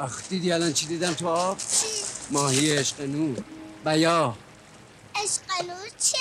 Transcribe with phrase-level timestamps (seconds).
[0.00, 1.56] آخ دیدی الان چی دیدم تو آب؟
[2.30, 3.36] ماهی عشق نور
[3.84, 4.34] بیا.
[5.14, 6.18] عشق نور چه؟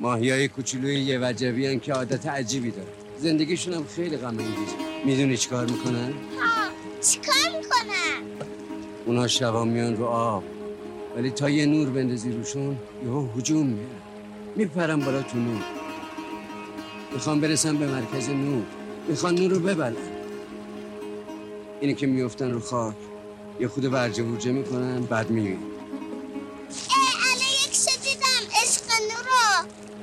[0.00, 2.92] ماهی های کوچولوی یه وجبی هن که عادت عجیبی داره.
[3.18, 6.70] زندگیشون هم خیلی غم انگیز می‌دونی چیکار می‌کنن؟ ها
[7.00, 8.46] چیکار می‌کنن؟
[9.06, 10.44] اونا شبا میان رو آب.
[11.16, 14.02] ولی تا یه نور بندازی روشون یهو هجوم میارن
[14.56, 15.62] میپرن بالا تو نور.
[17.12, 18.62] می‌خوام برسن به مرکز نور.
[19.08, 19.96] می‌خوان نور رو ببلن.
[21.80, 22.94] اینی که میفتن رو خاک.
[23.60, 25.30] یه خود ورجه ورجه می‌کنن بعد
[27.24, 28.82] الان یک چه دیدم عشق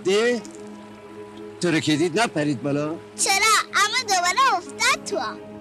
[0.06, 0.42] ده؟
[1.62, 2.96] تو رو که دید نپرید بالا.
[3.18, 3.34] چرا؟
[3.74, 5.59] اما دوباره افتاد تو.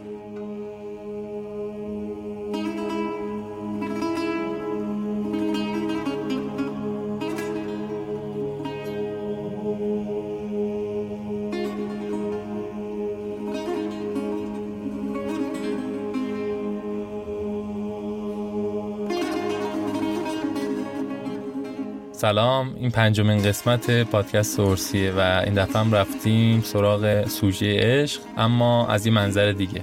[22.18, 22.74] سلام.
[22.76, 29.06] این پنجمین قسمت پادکست سورسیه و این دفعه هم رفتیم سراغ سوژه عشق اما از
[29.06, 29.82] این منظر دیگه.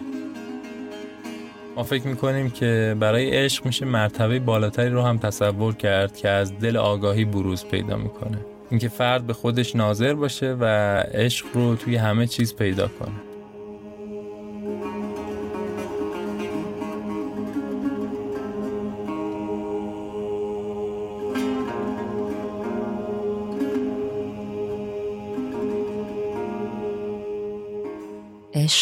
[1.75, 6.59] ما فکر می‌کنیم که برای عشق میشه مرتبه بالاتری رو هم تصور کرد که از
[6.59, 8.37] دل آگاهی بروز پیدا می‌کنه.
[8.69, 10.65] اینکه فرد به خودش ناظر باشه و
[11.13, 13.34] عشق رو توی همه چیز پیدا کنه.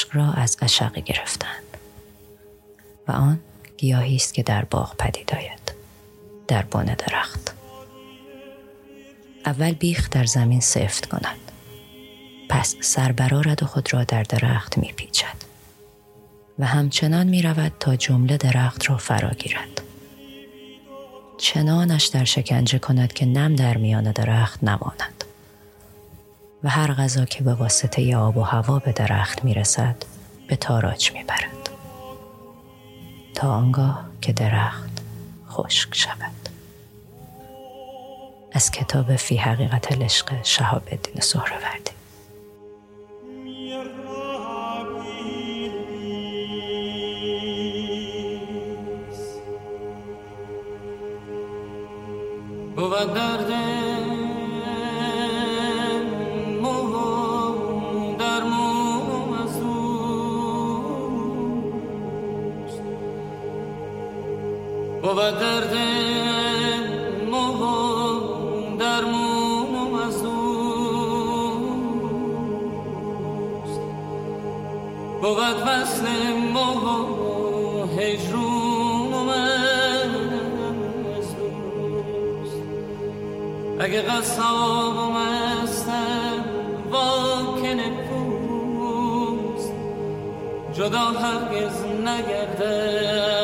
[0.03, 1.77] عشق را از عشق گرفتند.
[3.07, 3.39] و آن
[3.77, 5.73] گیاهی است که در باغ پدید آید
[6.47, 7.53] در بن درخت.
[9.45, 11.51] اول بیخ در زمین سفت کند
[12.49, 15.35] پس سر برآرد و خود را در درخت میپیچد.
[16.59, 19.81] و همچنان می رود تا جمله درخت را فرا گیرد.
[21.37, 25.22] چنانش در شکنجه کند که نم در میان درخت نماند.
[26.63, 29.95] و هر غذا که به واسطه آب و هوا به درخت می رسد
[30.47, 31.69] به تاراج می برد
[33.35, 34.89] تا آنگاه که درخت
[35.49, 36.49] خشک شود.
[38.51, 41.93] از کتاب فی حقیقت العشق شهاب الدین سهروردی.
[52.75, 54.02] بود درد
[65.13, 65.75] بود درد
[67.31, 67.43] مو
[68.79, 70.33] در مو از اوست
[75.21, 75.37] بود
[75.67, 76.05] وصل
[76.53, 76.69] مو
[77.97, 80.11] هجرون از
[81.35, 82.57] دوست
[83.79, 86.43] اگه قصابم هستم
[87.73, 89.71] دل پوست
[90.73, 93.42] جدا هرگز نگردد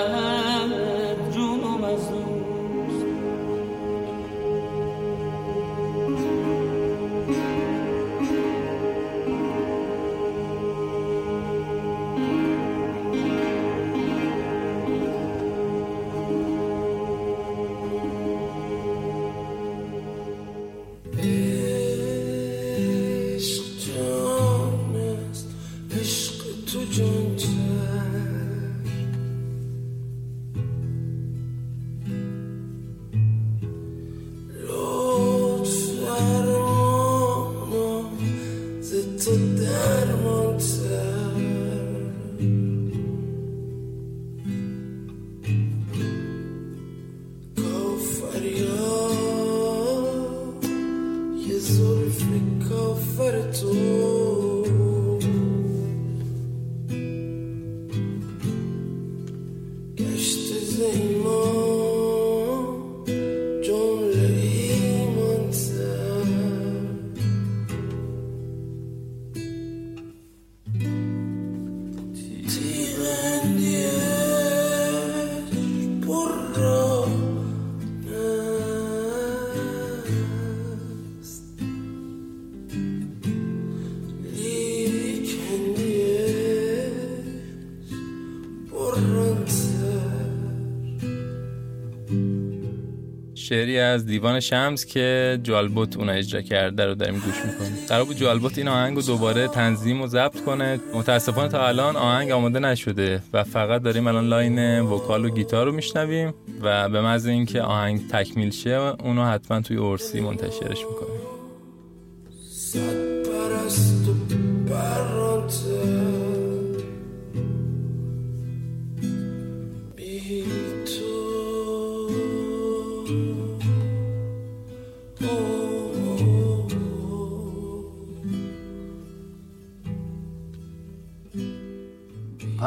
[93.49, 97.85] شعری از دیوان شمس که جالبوت اون اجرا کرده رو داریم گوش می‌کنیم.
[97.89, 100.79] قرار بود جالبوت این آهنگ رو دوباره تنظیم و ضبط کنه.
[100.93, 105.71] متاسفانه تا الان آهنگ آماده نشده و فقط داریم الان line vocal و گیتار رو
[105.71, 108.71] میشنویم و به محض اینکه آهنگ تکمیل شه
[109.03, 111.19] اونو حتما توی اورسی منتشرش می‌کنیم.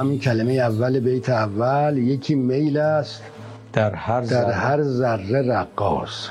[0.02, 3.22] همین کلمه اول بیت اول یکی میل است
[3.72, 4.52] در هر در ذره.
[4.52, 6.28] هر ذره رقاص.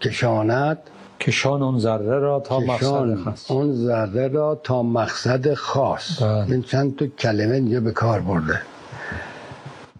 [0.00, 0.78] کشاند
[1.20, 3.50] کشان اون ذره را تا مقصد خاص.
[3.50, 6.22] اون ذره را تا مقصد خاص.
[6.22, 8.60] این چند تا کلمه اینجا به کار برده.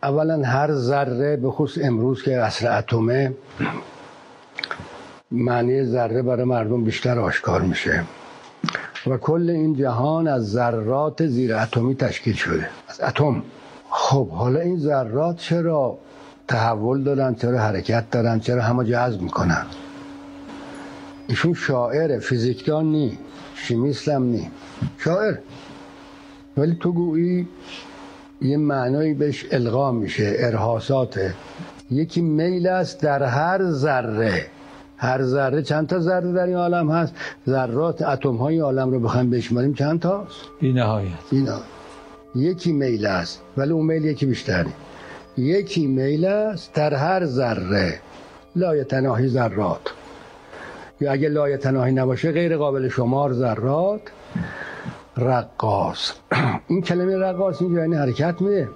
[0.02, 3.34] اولا هر ذره به خصوص امروز که اصر اتمه
[5.31, 8.04] معنی ذره برای مردم بیشتر آشکار میشه.
[9.06, 13.43] و کل این جهان از ذرات زیر اتمی تشکیل شده از اتم.
[13.90, 15.99] خب حالا این ذرات چرا
[16.49, 19.66] تحول دارن چرا حرکت دارن چرا همه جذب می‌کنن؟
[21.28, 23.19] ایشون شاعر فیزیکدان نی
[23.54, 24.50] شیمیست هم نی.
[24.99, 25.34] شاعر.
[26.56, 27.49] ولی تو گویی
[28.40, 31.34] یه معنایی بهش القا میشه ارهاساته.
[31.90, 34.46] یکی میل است در هر ذره.
[35.02, 37.14] هر ذره چند تا ذره در این عالم هست؟
[37.46, 41.08] ذرات اتم های عالم رو بخوایم بشماریم چند تاست؟ بی نهایت.
[41.31, 41.58] اینا
[42.34, 44.70] یکی میل است ولی اون میل یکی بیشتری
[45.37, 48.00] یکی میل است در هر ذره.
[48.56, 49.81] لایتناهی ذرات.
[51.00, 54.00] یا اگه لایتناهی نباشه غیر قابل شمار ذرات.
[55.16, 56.12] رقاص.
[56.68, 58.68] این کلمه رقاص اینجا یعنی حرکت میده.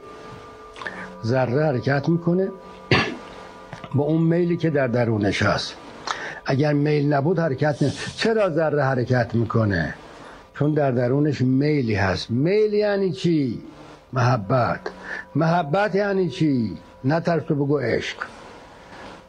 [1.24, 2.48] ذره حرکت می‌کنه.
[3.94, 5.85] با اون میلی که در درونش هست.
[6.46, 9.94] اگر میل نبود حرکت نه چرا ذره حرکت می‌کنه؟
[10.54, 12.30] چون در درونش میلی هست.
[12.30, 13.62] میل یعنی چی؟
[14.12, 14.80] محبت.
[15.34, 18.16] محبت یعنی چی؟ نه بگو عشق.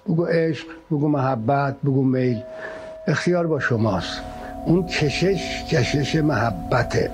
[0.08, 2.42] بگو عشق بگو محبت بگو میل.
[3.08, 4.22] اختیار با شماست.
[4.66, 7.12] اون کشش کشش محبته.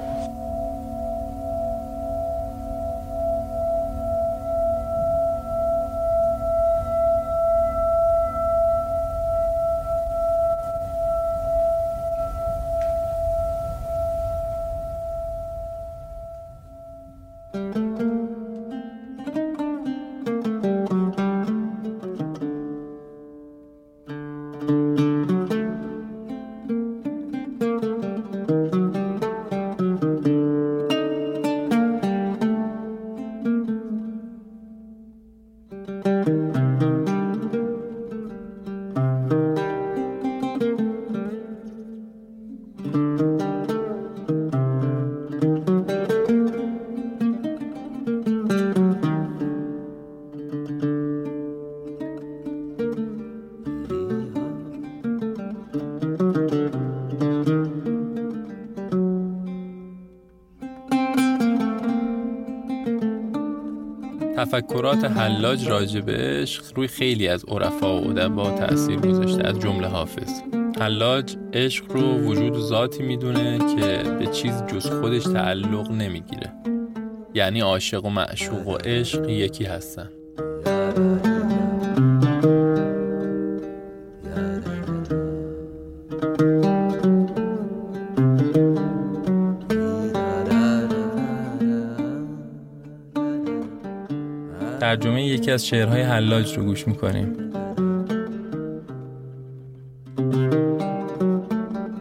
[64.96, 69.88] تفکرات حلاج راجع به عشق روی خیلی از عرفا و ادبا تأثیر گذاشته از جمله
[69.88, 70.42] حافظ.
[70.80, 76.54] حلاج عشق رو وجود ذاتی می‌دونه که به چیز جز خودش تعلق نمی‌گیره.
[77.34, 80.10] یعنی عاشق و معشوق و عشق یکی هستن.
[95.44, 97.36] یکی از شعرهای حلاج رو گوش می‌کنیم.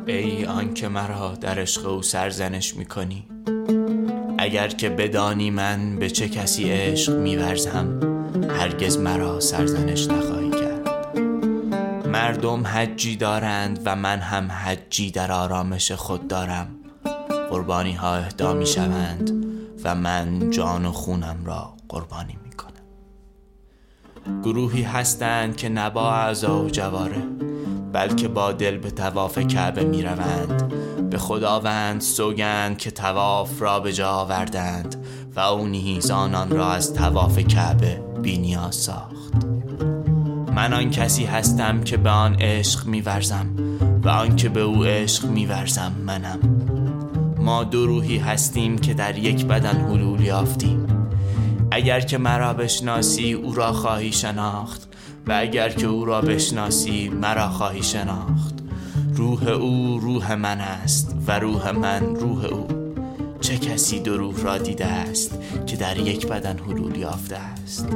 [0.06, 3.26] ای آنکه مرا در عشق او سرزنش می‌کنی
[4.38, 8.00] اگر که بدانی من به چه کسی عشق میورزم
[8.50, 11.18] هرگز مرا سرزنش نخواهی کرد.
[12.08, 16.68] مردم حجی دارند و من هم حجی در آرامش خود دارم.
[17.50, 19.30] قربانی ها اهدا می شوند
[19.84, 22.71] و من جان و خونم را قربانی می کنم
[24.42, 27.22] گروهی هستند که نبا اعضا و جواره
[27.92, 30.72] بلکه با دل به تواف کعبه می روند
[31.10, 34.96] به خداوند سوگند که تواف را به جا آوردند
[35.36, 39.32] و او نیز آنان را از تواف کعبه بینیاز ساخت.
[40.54, 43.46] من آن کسی هستم که به آن عشق میورزم
[44.04, 46.38] و آن که به او عشق میورزم منم.
[47.38, 51.01] ما دو روحی هستیم که در یک بدن حلول یافتیم.
[51.74, 54.88] اگر که مرا بشناسی او را خواهی شناخت
[55.26, 58.54] و اگر که او را بشناسی مرا خواهی شناخت.
[59.14, 62.66] روح او روح من است و روح من روح او.
[63.40, 67.88] چه کسی دو روح را دیده است که در یک بدن حلول یافته است؟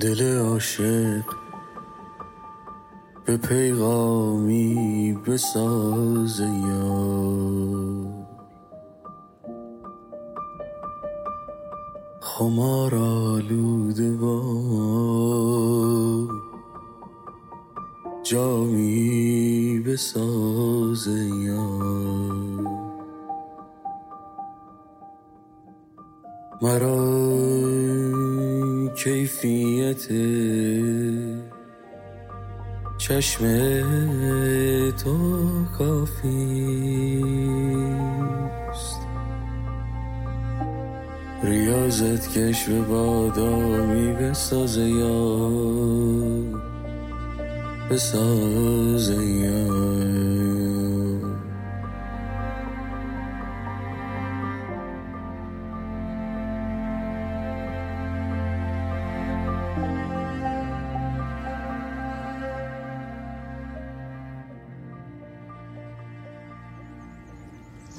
[0.00, 1.24] دل عاشق
[3.24, 8.06] به پیغامی بساز یار
[12.20, 14.42] خمار آلوده با
[18.22, 21.06] جامی بساز
[21.46, 22.66] یار
[26.62, 27.05] مرا
[29.06, 30.08] کیفیت
[32.98, 33.44] چشم
[34.90, 35.16] تو
[35.78, 36.26] کافیست
[41.42, 45.38] ریاضت کش به بادامی بساز یا
[47.90, 50.65] بساز یا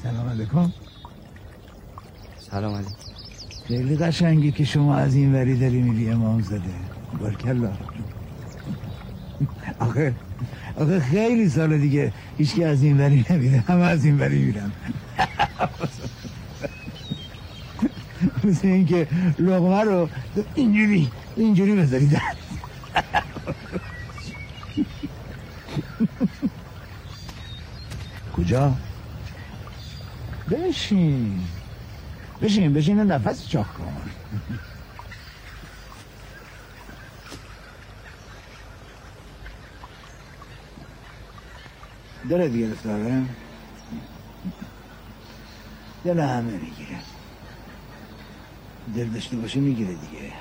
[0.08, 0.72] سلام علیکم.
[2.52, 2.92] سلام علیکم.
[3.68, 6.62] خیلی قشنگی که شما از این وری داری میری امام زده
[7.20, 7.72] بارکلا.
[9.80, 10.14] آخه
[10.76, 14.72] آخه خیلی سال دیگه هیچکی از این وری نمیره همه از این وری میرن.
[18.44, 19.08] مثل اینکه
[19.40, 20.10] لغمه رو
[20.56, 22.22] اینجوری اینجوری بذاری در
[28.38, 28.76] کجا؟
[30.78, 31.48] بشین.
[32.42, 33.94] بشین بشین نفس چاک کن.
[42.30, 43.24] دلت گرفته آره
[46.06, 47.00] دل همه می‌گیره.
[48.96, 50.34] دل داشته باشه می‌گیره دیگه.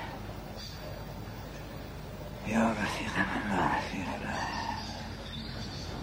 [2.47, 3.17] یا رفیق
[3.49, 4.07] من رفیق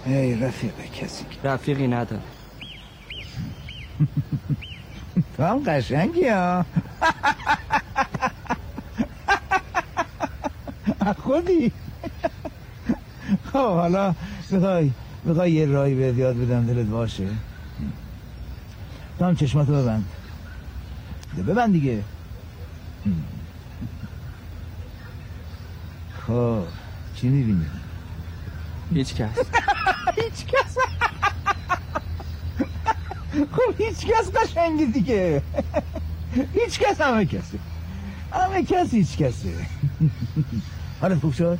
[0.06, 2.33] ای رفیق کسی رفیقی ندارم.
[5.36, 6.64] تو هم قشنگی ها
[11.18, 11.72] خودی.
[13.52, 14.14] خب حالا
[14.50, 14.90] می‌خوای
[15.24, 17.28] می‌خوای یه رای بهت یاد بدم دلت باشه؟
[19.18, 20.04] تو هم چشماتو ببند.
[21.48, 22.02] ببند دیگه.
[26.26, 26.62] خب
[27.16, 27.66] چی می‌بینی؟
[28.94, 29.38] هیچ کس.
[30.18, 30.76] هیچ کس.
[33.34, 35.42] خب هیچ کس قشنگی دیگه.
[36.54, 37.58] هیچ کس همه کسی.
[38.32, 39.54] همه کس هیچ کسی
[41.00, 41.58] حالت خوب شد.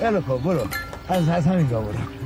[0.00, 0.42] خیلی خوب.
[0.42, 0.66] برو.
[1.08, 2.23] از از همین برو.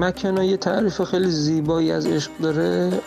[0.00, 3.00] مکنا یه تعریف خیلی زیبایی از عشق داره.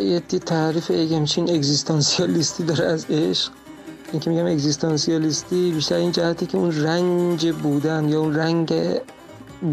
[0.00, 3.52] یه تعریف همچین اگزیستانسیالیستی داره از عشق.
[4.12, 8.74] این که میگم اگزیستانسیالیستی بیشتر این جهتی که اون رنج بودن یا اون رنگ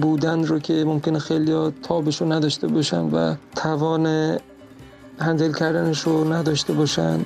[0.01, 4.37] بودن رو که ممکنه خیلی تابش رو نداشته باشن و توان
[5.19, 7.25] هندل کردنش رو نداشته باشن.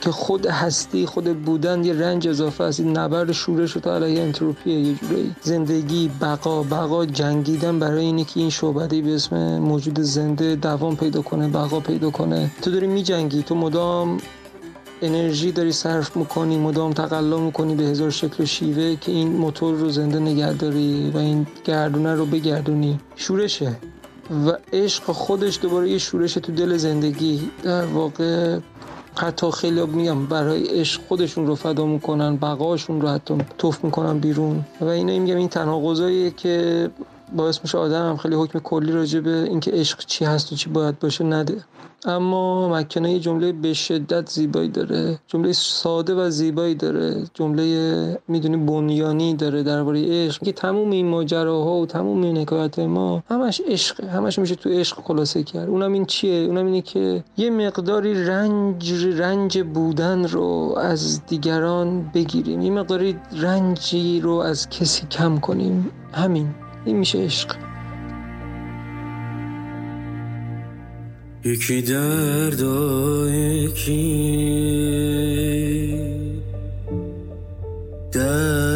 [0.00, 2.80] که خود هستی خود بودن یه رنج اضافه است.
[2.80, 8.40] این نبرد شورش تا علیه انتروپیه یه جورایی زندگی بقا بقا جنگیدن برای اینه که
[8.40, 12.50] این شعبده به اسم موجود زنده دوام پیدا کنه بقا پیدا کنه.
[12.62, 14.18] تو داری میجنگی تو مدام
[15.02, 19.74] انرژی داری صرف می‌کنی مدام تقلا می‌کنی به هزار شکل و شیوه که این موتور
[19.74, 23.00] رو زنده نگه داری و این گردونه رو بگردونی.
[23.16, 23.76] شورشه.
[24.46, 27.50] و عشق خودش دوباره یه شورش تو دل زندگی.
[27.62, 28.58] در واقع
[29.18, 34.64] حتی خیلی میگم برای عشق خودشون رو فدا می‌کنن بقاشون رو حتی توف می‌کنن بیرون.
[34.80, 36.90] و اینا میگم این تناقضاییه که
[37.36, 40.70] باعث میشه آدم هم خیلی حکم کلی راجع به اینکه عشق چی هست و چی
[40.70, 41.64] باید باشه نده.
[42.04, 48.56] اما مکنه یه جمله به شدت زیبایی داره جمله ساده و زیبایی داره جمله می‌دونی
[48.56, 50.42] بنیانی داره درباره عشق.
[50.42, 54.96] که تموم این ماجراها و تموم این حکایت ما همش عشق همش میشه تو عشق
[55.04, 55.68] خلاصه کرد.
[55.68, 62.60] اونم این چیه؟ اونم اینه که یه مقداری رنج رنج بودن رو از دیگران بگیریم.
[62.60, 65.90] یه مقداری رنجی رو از کسی کم کنیم.
[66.12, 66.54] همین.
[66.88, 67.56] این میشه عشق.
[71.44, 72.62] یکی درد
[73.28, 74.28] یکی
[78.12, 78.72] درمون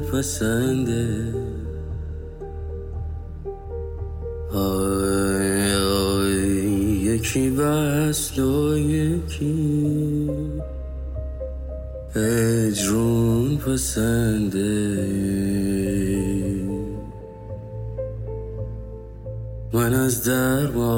[0.00, 1.34] پسنده.
[4.54, 6.32] آی آی
[7.02, 10.30] یکی بسل و یکی
[12.16, 15.55] اجرون پسنده.
[19.76, 20.90] من از درمان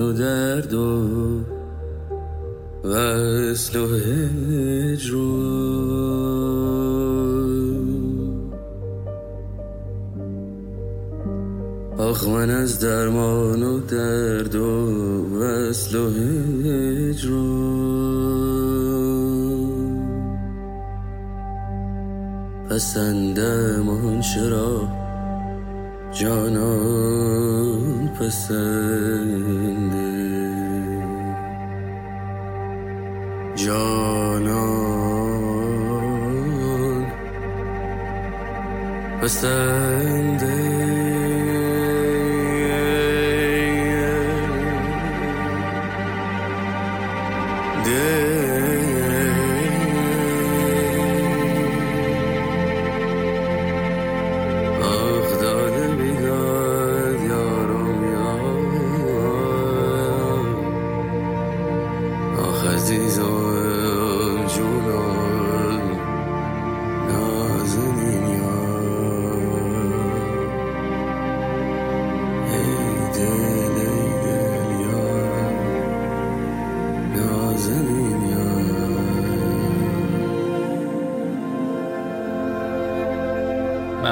[0.00, 1.40] و درد و
[2.84, 3.86] وصل و
[11.98, 14.66] آخ من از درمان و درد و
[15.38, 17.56] وصل و هجرون
[22.70, 25.05] پسندم آن چرا
[26.18, 29.36] جانان پسنده
[33.54, 34.96] جانان
[39.22, 40.65] پسنده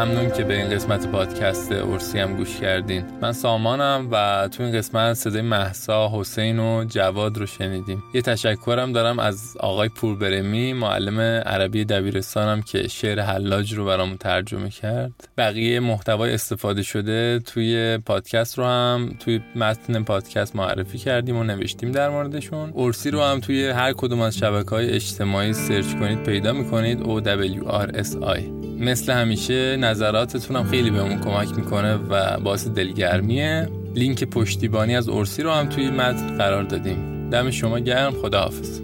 [0.05, 3.05] ممنون که به این قسمت پادکست اورسی هم گوش کردین.
[3.21, 8.04] من سامانم و تو این قسمت صدای محسا حسین و جواد رو شنیدیم.
[8.15, 14.71] یه تشکرم دارم از آقای پوربرمی معلم عربی دبیرستانم که شعر حلاج رو برامون ترجمه
[14.71, 15.29] کرد.
[15.39, 21.93] بقیه محتوای استفاده شده توی پادکست رو هم توی متن پادکست معرفی کردیم و نوشتیم
[21.93, 22.71] در موردشون.
[22.71, 26.99] اورسی رو هم توی هر کدوم از شبکه های اجتماعی سرچ کنید پیدا می‌کنید
[28.25, 28.41] I
[28.79, 33.69] مثل همیشه نظراتتون هم خیلی بهمون کمک می‌کنه و باعث دلگرمیه.
[33.95, 37.14] لینک پشتیبانی از اورسی رو هم توی متن قرار دادیم.
[37.35, 38.81] دم شما گرم خداحافظ.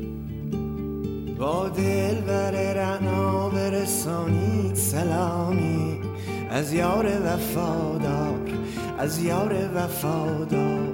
[1.38, 6.00] با دل بر رعنا برسانید سلامی.
[6.50, 8.40] از یار وفادار
[8.98, 10.88] از یار وفادار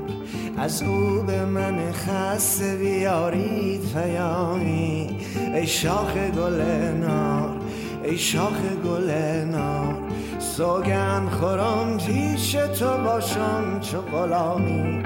[0.58, 5.18] از او به من خسته بیارید پیامی.
[5.54, 6.60] ای شاخ گل
[7.00, 7.56] نار
[8.04, 9.10] ای شاخ گل
[9.50, 10.05] نار.
[10.46, 15.02] سوگن خورم پیش تو باشم چو غلامی.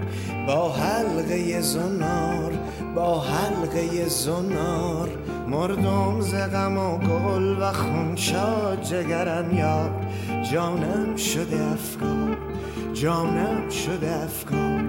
[0.46, 2.53] با حلقه زنار
[2.94, 5.09] با حلقه زنار.
[5.48, 9.90] مردم ز غم و گل و خونشاد جگرم یار.
[10.53, 12.37] جانم شده افکار
[12.92, 14.85] جانم شده افکار.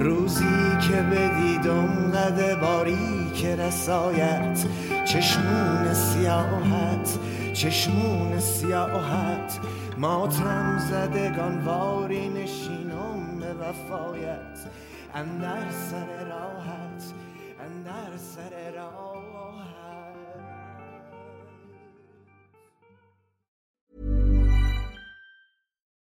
[0.00, 4.64] روزی که بدیدم قد باری که رسایت
[5.04, 7.18] چشمون سیاحت
[7.53, 9.59] چشمون سیاحت
[9.97, 14.59] ماتم زدگان واری نشینم به وفایت
[15.13, 17.03] اندر سر راحت
[17.59, 19.17] اندر سر راحت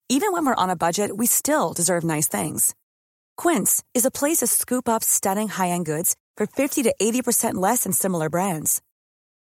[0.09, 2.75] Even when we're on a budget, we still deserve nice things.
[3.35, 7.83] Quince is a place to scoop up stunning high-end goods for 50 to 80% less
[7.83, 8.81] than similar brands.